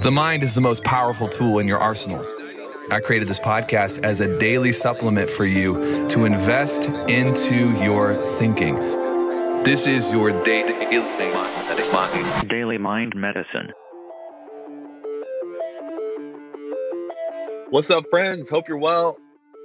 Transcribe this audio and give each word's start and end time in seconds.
The 0.00 0.10
mind 0.10 0.42
is 0.42 0.54
the 0.54 0.60
most 0.62 0.84
powerful 0.84 1.26
tool 1.26 1.58
in 1.58 1.68
your 1.68 1.78
arsenal. 1.78 2.24
I 2.90 3.00
created 3.00 3.28
this 3.28 3.38
podcast 3.38 4.02
as 4.04 4.20
a 4.20 4.38
daily 4.38 4.72
supplement 4.72 5.28
for 5.28 5.44
you 5.44 6.08
to 6.08 6.24
invest 6.24 6.88
into 7.10 7.78
your 7.82 8.14
thinking. 8.14 8.76
This 9.64 9.86
is 9.86 10.10
your 10.10 10.30
daily 10.44 10.72
Daily 12.48 12.78
Mind 12.78 13.14
Medicine. 13.14 13.72
What's 17.68 17.90
up, 17.90 18.04
friends? 18.10 18.48
Hope 18.48 18.68
you're 18.68 18.78
well. 18.78 19.18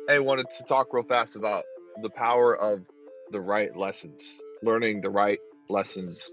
Hey, 0.09 0.19
wanted 0.19 0.47
to 0.57 0.63
talk 0.65 0.93
real 0.93 1.03
fast 1.03 1.37
about 1.37 1.63
the 2.01 2.09
power 2.09 2.53
of 2.53 2.81
the 3.31 3.39
right 3.39 3.75
lessons, 3.77 4.41
learning 4.61 5.01
the 5.01 5.09
right 5.09 5.39
lessons 5.69 6.29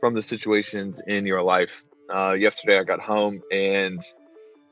from 0.00 0.14
the 0.14 0.22
situations 0.22 1.00
in 1.06 1.26
your 1.26 1.42
life. 1.42 1.84
Uh, 2.12 2.32
yesterday, 2.32 2.78
I 2.78 2.84
got 2.84 3.00
home 3.00 3.40
and 3.52 4.00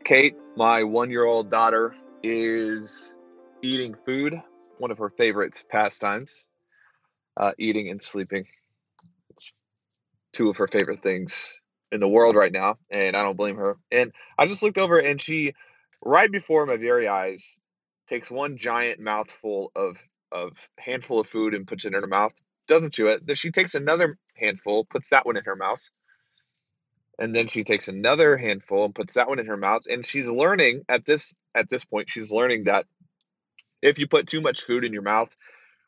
Kate, 0.04 0.36
my 0.56 0.82
one 0.82 1.10
year 1.10 1.24
old 1.24 1.50
daughter, 1.50 1.94
is 2.22 3.14
eating 3.62 3.94
food, 3.94 4.40
one 4.78 4.90
of 4.90 4.98
her 4.98 5.10
favorite 5.10 5.62
pastimes, 5.70 6.48
uh, 7.36 7.52
eating 7.58 7.90
and 7.90 8.02
sleeping. 8.02 8.46
It's 9.30 9.52
two 10.32 10.48
of 10.48 10.56
her 10.56 10.66
favorite 10.66 11.02
things 11.02 11.60
in 11.92 12.00
the 12.00 12.08
world 12.08 12.36
right 12.36 12.52
now, 12.52 12.76
and 12.90 13.16
I 13.16 13.22
don't 13.22 13.36
blame 13.36 13.56
her. 13.56 13.76
And 13.92 14.12
I 14.36 14.46
just 14.46 14.62
looked 14.62 14.78
over 14.78 14.98
and 14.98 15.20
she, 15.20 15.54
right 16.04 16.30
before 16.30 16.66
my 16.66 16.76
very 16.76 17.06
eyes, 17.06 17.60
takes 18.08 18.30
one 18.30 18.56
giant 18.56 19.00
mouthful 19.00 19.70
of 19.76 19.98
of 20.32 20.68
handful 20.78 21.20
of 21.20 21.26
food 21.26 21.54
and 21.54 21.66
puts 21.66 21.84
it 21.84 21.94
in 21.94 22.00
her 22.02 22.06
mouth. 22.08 22.32
Doesn't 22.66 22.92
chew 22.94 23.08
it. 23.08 23.26
Then 23.26 23.36
she 23.36 23.50
takes 23.50 23.74
another 23.74 24.18
handful, 24.36 24.84
puts 24.84 25.08
that 25.10 25.24
one 25.24 25.36
in 25.38 25.44
her 25.44 25.56
mouth, 25.56 25.88
and 27.18 27.34
then 27.34 27.48
she 27.48 27.64
takes 27.64 27.88
another 27.88 28.36
handful 28.38 28.84
and 28.86 28.94
puts 28.94 29.14
that 29.14 29.28
one 29.28 29.40
in 29.40 29.46
her 29.46 29.58
mouth 29.58 29.82
and 29.90 30.06
she's 30.06 30.28
learning 30.30 30.84
at 30.88 31.06
this 31.06 31.36
at 31.54 31.68
this 31.70 31.84
point 31.86 32.10
she's 32.10 32.32
learning 32.32 32.64
that 32.64 32.86
if 33.82 33.98
you 33.98 34.06
put 34.08 34.28
too 34.28 34.40
much 34.40 34.62
food 34.62 34.84
in 34.84 34.92
your 34.92 35.02
mouth 35.02 35.34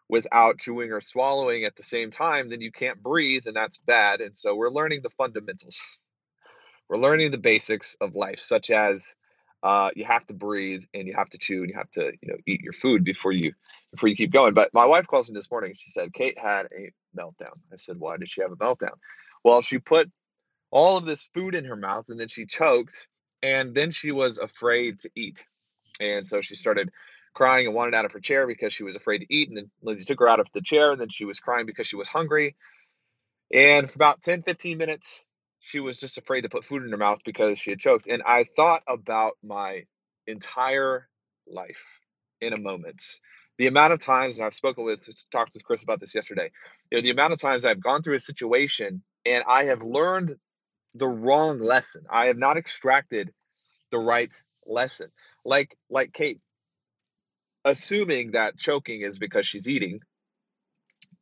without 0.08 0.58
chewing 0.58 0.92
or 0.92 1.00
swallowing 1.00 1.64
at 1.64 1.76
the 1.76 1.82
same 1.82 2.10
time 2.10 2.48
then 2.50 2.60
you 2.60 2.72
can't 2.72 3.02
breathe 3.02 3.44
and 3.46 3.56
that's 3.56 3.78
bad 3.78 4.20
and 4.20 4.36
so 4.36 4.54
we're 4.56 4.70
learning 4.70 5.00
the 5.02 5.10
fundamentals. 5.10 6.00
We're 6.88 7.02
learning 7.02 7.32
the 7.32 7.38
basics 7.38 7.96
of 8.00 8.16
life 8.16 8.40
such 8.40 8.70
as 8.70 9.16
uh, 9.64 9.90
you 9.96 10.06
have 10.06 10.26
to 10.28 10.34
breathe 10.34 10.84
and 10.94 11.08
you 11.08 11.14
have 11.16 11.30
to 11.30 11.38
chew 11.38 11.62
and 11.62 11.70
you 11.70 11.76
have 11.76 11.90
to 11.92 12.12
you 12.22 12.28
know 12.30 12.36
eat 12.46 12.62
your 12.62 12.74
food 12.74 13.04
before 13.04 13.32
you 13.32 13.54
before 13.92 14.08
you 14.10 14.16
keep 14.16 14.32
going. 14.32 14.54
But 14.54 14.70
my 14.74 14.86
wife 14.86 15.08
calls 15.08 15.30
me 15.30 15.34
this 15.34 15.50
morning 15.50 15.74
she 15.76 15.90
said 15.90 16.14
kate 16.14 16.38
had 16.38 16.66
a 16.66 16.92
meltdown. 17.18 17.54
I 17.72 17.76
said 17.78 17.98
why 17.98 18.18
did 18.18 18.30
she 18.30 18.42
have 18.42 18.52
a 18.52 18.56
meltdown? 18.56 18.94
Well 19.44 19.62
she 19.62 19.80
put 19.80 20.12
all 20.70 20.96
of 20.96 21.04
this 21.04 21.30
food 21.34 21.54
in 21.54 21.64
her 21.64 21.76
mouth 21.76 22.08
and 22.08 22.20
then 22.20 22.28
she 22.28 22.46
choked 22.46 23.08
and 23.42 23.74
then 23.74 23.90
she 23.90 24.12
was 24.12 24.38
afraid 24.38 25.00
to 25.00 25.10
eat. 25.16 25.44
And 26.00 26.26
so 26.26 26.40
she 26.40 26.54
started 26.54 26.90
crying 27.34 27.66
and 27.66 27.74
wanted 27.74 27.94
out 27.94 28.04
of 28.04 28.12
her 28.12 28.20
chair 28.20 28.46
because 28.46 28.72
she 28.72 28.84
was 28.84 28.96
afraid 28.96 29.18
to 29.18 29.26
eat. 29.34 29.48
And 29.48 29.56
then 29.56 29.70
Lindsay 29.82 30.04
took 30.04 30.20
her 30.20 30.28
out 30.28 30.40
of 30.40 30.48
the 30.52 30.60
chair 30.60 30.92
and 30.92 31.00
then 31.00 31.08
she 31.08 31.24
was 31.24 31.40
crying 31.40 31.66
because 31.66 31.86
she 31.86 31.96
was 31.96 32.08
hungry. 32.08 32.56
And 33.52 33.90
for 33.90 33.96
about 33.96 34.22
10, 34.22 34.42
15 34.42 34.78
minutes, 34.78 35.24
she 35.60 35.80
was 35.80 36.00
just 36.00 36.18
afraid 36.18 36.42
to 36.42 36.48
put 36.48 36.64
food 36.64 36.84
in 36.84 36.90
her 36.90 36.96
mouth 36.96 37.20
because 37.24 37.58
she 37.58 37.70
had 37.70 37.80
choked. 37.80 38.06
And 38.06 38.22
I 38.24 38.44
thought 38.56 38.82
about 38.88 39.32
my 39.42 39.84
entire 40.26 41.08
life 41.46 41.98
in 42.40 42.52
a 42.52 42.60
moment. 42.60 43.02
The 43.58 43.66
amount 43.66 43.92
of 43.92 44.00
times, 44.00 44.38
and 44.38 44.46
I've 44.46 44.54
spoken 44.54 44.84
with, 44.84 45.06
talked 45.30 45.52
with 45.52 45.64
Chris 45.64 45.82
about 45.82 46.00
this 46.00 46.14
yesterday, 46.14 46.50
you 46.90 46.96
know, 46.96 47.02
the 47.02 47.10
amount 47.10 47.34
of 47.34 47.40
times 47.40 47.64
I've 47.64 47.82
gone 47.82 48.02
through 48.02 48.14
a 48.14 48.20
situation 48.20 49.02
and 49.26 49.44
I 49.46 49.64
have 49.64 49.82
learned 49.82 50.32
the 50.94 51.08
wrong 51.08 51.58
lesson. 51.58 52.04
I 52.10 52.26
have 52.26 52.38
not 52.38 52.56
extracted 52.56 53.32
the 53.90 53.98
right 53.98 54.32
lesson. 54.66 55.08
Like 55.44 55.76
like 55.88 56.12
Kate, 56.12 56.40
assuming 57.64 58.32
that 58.32 58.58
choking 58.58 59.02
is 59.02 59.18
because 59.18 59.46
she's 59.46 59.68
eating, 59.68 60.00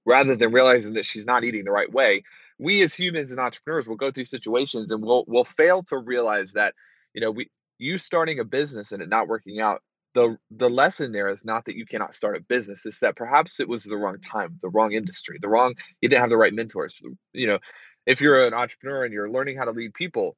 rather 0.05 0.37
than 0.37 0.53
realizing 0.53 0.95
that 0.95 1.07
she's 1.07 1.27
not 1.27 1.45
eating 1.45 1.65
the 1.65 1.71
right 1.71 1.93
way, 1.93 2.23
we 2.59 2.83
as 2.83 2.95
humans 2.95 3.31
and 3.31 3.41
entrepreneurs 3.41 3.89
will 3.89 3.97
go 3.97 4.11
through 4.11 4.25
situations 4.25 4.93
and 4.93 5.03
we'll 5.03 5.25
we'll 5.27 5.45
fail 5.45 5.83
to 5.85 5.99
realize 5.99 6.53
that, 6.53 6.75
you 7.15 7.21
know, 7.21 7.31
we 7.31 7.51
you 7.79 7.97
starting 7.97 8.41
a 8.41 8.45
business 8.45 8.93
and 8.93 9.03
it 9.03 9.09
not 9.09 9.29
working 9.29 9.61
out 9.61 9.83
the 10.15 10.37
the 10.51 10.69
lesson 10.69 11.13
there 11.13 11.29
is 11.29 11.45
not 11.45 11.65
that 11.67 11.77
you 11.77 11.87
cannot 11.87 12.15
start 12.15 12.37
a 12.37 12.43
business 12.43 12.87
it's 12.87 13.01
that 13.01 13.15
perhaps 13.15 13.61
it 13.61 13.69
was 13.69 13.85
the 13.85 13.97
wrong 13.97 14.19
time 14.21 14.59
the 14.63 14.69
wrong 14.71 14.93
industry 14.93 15.39
the 15.41 15.49
wrong 15.49 15.75
you 16.01 16.09
didn't 16.09 16.21
have 16.21 16.31
the 16.31 16.37
right 16.37 16.55
mentors 16.55 17.03
you 17.33 17.47
know 17.47 17.59
if 18.09 18.23
you're 18.23 18.47
an 18.47 18.55
entrepreneur 18.55 19.05
and 19.05 19.13
you're 19.13 19.29
learning 19.29 19.59
how 19.59 19.67
to 19.67 19.71
lead 19.71 19.93
people, 19.93 20.35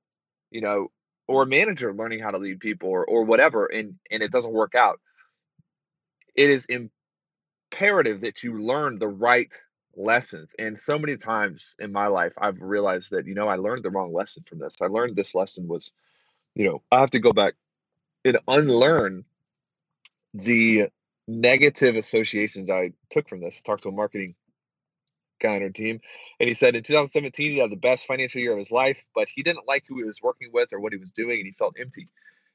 you 0.51 0.61
know, 0.61 0.91
or 1.29 1.45
a 1.45 1.47
manager 1.47 1.95
learning 1.95 2.19
how 2.19 2.33
to 2.33 2.39
lead 2.39 2.59
people 2.59 2.89
or, 2.89 3.05
or 3.05 3.23
whatever, 3.23 3.67
and, 3.67 3.95
and 4.11 4.25
it 4.25 4.33
doesn't 4.33 4.53
work 4.53 4.75
out, 4.75 4.99
it 6.35 6.51
is 6.51 6.67
imperative 7.71 8.23
that 8.23 8.43
you 8.43 8.61
learn 8.61 8.99
the 8.99 9.07
right 9.07 9.55
lessons. 9.97 10.57
And 10.59 10.77
so 10.77 10.99
many 10.99 11.17
times 11.17 11.77
in 11.79 11.93
my 11.93 12.09
life, 12.09 12.35
I've 12.39 12.61
realized 12.61 13.13
that, 13.13 13.29
you 13.29 13.37
know, 13.37 13.47
I 13.47 13.55
learned 13.55 13.85
the 13.85 13.91
wrong 13.91 14.13
lesson 14.13 14.43
from 14.49 14.59
this. 14.59 14.83
I 14.83 14.87
learned 14.87 15.15
this 15.15 15.37
lesson 15.37 15.69
was, 15.69 15.93
you 16.57 16.65
know, 16.65 16.83
I 16.91 16.99
have 16.99 17.11
to 17.11 17.21
go 17.21 17.33
back 17.33 17.55
and 18.25 18.37
unlearn 18.49 19.25
the 20.35 20.89
negative 21.29 21.95
associations 21.95 22.69
I 22.69 22.95
took 23.11 23.29
from 23.29 23.41
this. 23.41 23.63
Talk 23.63 23.81
to 23.83 23.91
a 23.91 23.93
marketing 23.93 24.35
our 25.45 25.71
team. 25.71 26.01
And 26.39 26.49
he 26.49 26.55
said 26.55 26.77
in 26.77 26.83
2017, 26.83 27.51
he 27.51 27.59
had 27.59 27.71
the 27.71 27.77
best 27.77 28.07
financial 28.07 28.41
year 28.41 28.53
of 28.53 28.59
his 28.59 28.73
life, 28.73 29.07
but 29.15 29.29
he 29.29 29.43
didn't 29.43 29.67
like 29.67 29.85
who 29.89 29.97
he 29.99 30.05
was 30.05 30.21
working 30.23 30.51
with 30.53 30.73
or 30.73 30.81
what 30.81 30.93
he 30.93 30.99
was 30.99 31.13
doing, 31.13 31.39
and 31.39 31.47
he 31.47 31.53
felt 31.53 31.77
empty. 31.79 32.09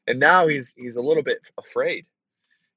And 0.07 0.19
now 0.19 0.47
he's 0.47 0.73
he's 0.77 0.97
a 0.97 1.01
little 1.01 1.23
bit 1.23 1.39
afraid, 1.57 2.05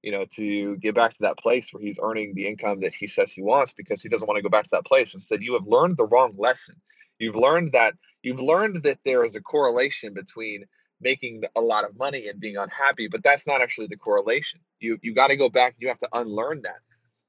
you 0.03 0.13
know, 0.13 0.25
to 0.37 0.77
get 0.77 0.95
back 0.95 1.13
to 1.13 1.23
that 1.23 1.39
place 1.39 1.73
where 1.73 1.83
he's 1.83 2.01
earning 2.03 2.35
the 2.35 2.47
income 2.47 2.81
that 2.81 2.95
he 2.95 3.07
says 3.07 3.33
he 3.33 3.43
wants 3.43 3.75
because 3.75 4.03
he 4.03 4.09
doesn't 4.09 4.27
want 4.27 4.39
to 4.39 4.43
go 4.43 4.49
back 4.49 4.65
to 4.65 4.71
that 4.73 4.87
place. 4.87 5.15
Instead, 5.15 5.43
you 5.43 5.55
have 5.55 5.67
learned 5.67 5.97
the 5.97 6.07
wrong 6.07 6.35
lesson. 6.39 6.77
You've 7.19 7.37
learned 7.37 7.73
that 7.73 7.95
you've 8.23 8.41
learned 8.41 8.83
that 8.85 8.99
there 9.05 9.25
is 9.25 9.37
a 9.37 9.43
correlation 9.43 10.15
between 10.15 10.65
making 11.01 11.45
a 11.57 11.61
lot 11.61 11.85
of 11.85 11.97
money 11.97 12.29
and 12.29 12.41
being 12.41 12.57
unhappy, 12.57 13.09
but 13.09 13.23
that's 13.23 13.47
not 13.47 13.61
actually 13.61 13.87
the 13.89 13.97
correlation. 13.97 14.61
You 14.81 14.99
you 15.03 15.15
got 15.15 15.29
to 15.29 15.37
go 15.37 15.49
back. 15.49 15.75
And 15.75 15.83
you 15.83 15.89
have 15.89 16.01
to 16.01 16.09
unlearn 16.13 16.63
that 16.63 16.81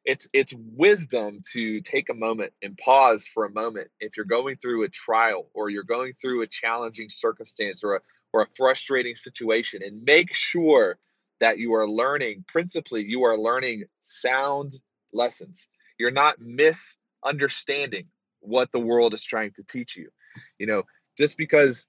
it's 0.06 0.30
it's 0.34 0.54
wisdom 0.76 1.42
to 1.54 1.82
take 1.82 2.10
a 2.10 2.14
moment 2.14 2.52
and 2.64 2.78
pause 2.78 3.28
for 3.28 3.46
a 3.46 3.52
moment 3.52 3.88
if 4.00 4.16
you're 4.16 4.26
going 4.26 4.56
through 4.56 4.84
a 4.84 4.90
trial 4.90 5.48
or 5.54 5.70
you're 5.70 5.84
going 5.84 6.14
through 6.14 6.42
a 6.42 6.48
challenging 6.48 7.10
circumstance 7.10 7.84
or 7.84 7.96
a, 7.96 8.00
or 8.34 8.42
a 8.42 8.48
frustrating 8.56 9.16
situation 9.16 9.82
and 9.84 10.04
make 10.04 10.34
sure 10.34 10.98
that 11.40 11.58
you 11.58 11.74
are 11.74 11.88
learning 11.88 12.44
principally 12.48 13.06
you 13.06 13.24
are 13.24 13.38
learning 13.38 13.84
sound 14.02 14.74
lessons. 15.12 15.68
You're 15.98 16.12
not 16.12 16.38
misunderstanding 16.40 18.06
what 18.40 18.72
the 18.72 18.80
world 18.80 19.14
is 19.14 19.24
trying 19.24 19.52
to 19.54 19.64
teach 19.64 19.98
you. 19.98 20.10
You 20.58 20.68
know 20.68 20.84
just 21.18 21.38
because 21.38 21.88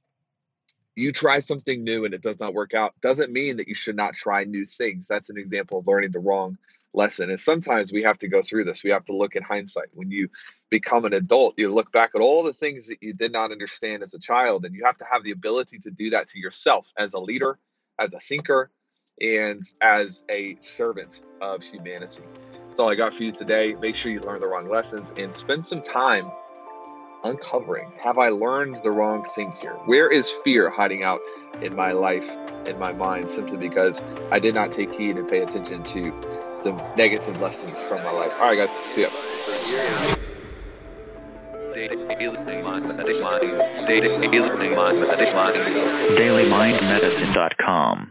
you 0.96 1.12
try 1.12 1.38
something 1.38 1.84
new 1.84 2.04
and 2.04 2.12
it 2.12 2.22
does 2.22 2.40
not 2.40 2.52
work 2.52 2.74
out 2.74 2.92
doesn't 3.00 3.32
mean 3.32 3.56
that 3.56 3.68
you 3.68 3.74
should 3.74 3.96
not 3.96 4.14
try 4.14 4.42
new 4.44 4.66
things. 4.66 5.06
That's 5.06 5.30
an 5.30 5.38
example 5.38 5.78
of 5.78 5.86
learning 5.86 6.10
the 6.10 6.18
wrong 6.18 6.58
lesson. 6.94 7.30
And 7.30 7.38
sometimes 7.38 7.92
we 7.92 8.02
have 8.02 8.18
to 8.18 8.28
go 8.28 8.42
through 8.42 8.64
this. 8.64 8.82
We 8.82 8.90
have 8.90 9.04
to 9.06 9.16
look 9.16 9.36
at 9.36 9.42
hindsight. 9.42 9.88
When 9.92 10.10
you 10.10 10.28
become 10.70 11.04
an 11.04 11.12
adult, 11.12 11.54
you 11.58 11.72
look 11.72 11.92
back 11.92 12.10
at 12.14 12.20
all 12.20 12.42
the 12.42 12.52
things 12.52 12.88
that 12.88 13.02
you 13.02 13.12
did 13.12 13.32
not 13.32 13.52
understand 13.52 14.02
as 14.02 14.14
a 14.14 14.18
child, 14.18 14.64
and 14.64 14.74
you 14.74 14.84
have 14.84 14.98
to 14.98 15.06
have 15.10 15.22
the 15.24 15.30
ability 15.30 15.78
to 15.80 15.90
do 15.90 16.10
that 16.10 16.28
to 16.28 16.38
yourself 16.38 16.92
as 16.96 17.14
a 17.14 17.18
leader, 17.18 17.58
as 17.98 18.14
a 18.14 18.20
thinker, 18.20 18.70
and 19.20 19.62
as 19.80 20.24
a 20.30 20.56
servant 20.60 21.22
of 21.40 21.62
humanity. 21.62 22.22
That's 22.66 22.80
all 22.80 22.90
I 22.90 22.94
got 22.94 23.12
for 23.12 23.24
you 23.24 23.32
today. 23.32 23.74
Make 23.74 23.96
sure 23.96 24.12
you 24.12 24.20
learn 24.20 24.40
the 24.40 24.46
wrong 24.46 24.68
lessons 24.68 25.12
and 25.16 25.34
spend 25.34 25.66
some 25.66 25.82
time 25.82 26.30
uncovering 27.24 27.92
have 27.98 28.18
I 28.18 28.30
learned 28.30 28.78
the 28.82 28.90
wrong 28.90 29.24
thing 29.24 29.52
here? 29.60 29.74
Where 29.84 30.08
is 30.08 30.30
fear 30.30 30.70
hiding 30.70 31.02
out 31.02 31.20
in 31.60 31.76
my 31.76 31.92
life, 31.92 32.34
in 32.66 32.78
my 32.78 32.92
mind, 32.92 33.30
simply 33.30 33.58
because 33.58 34.02
I 34.30 34.38
did 34.38 34.54
not 34.54 34.72
take 34.72 34.94
heed 34.94 35.18
and 35.18 35.28
pay 35.28 35.42
attention 35.42 35.82
to 35.82 36.49
the 36.64 36.72
negative 36.96 37.40
lessons 37.40 37.82
from 37.82 38.02
my 38.04 38.12
life. 38.12 38.32
All 38.38 38.46
right, 38.46 38.58
guys, 38.58 38.76
see 38.90 39.02
ya. 39.02 39.08
DailyMindMedicine.com 46.16 48.10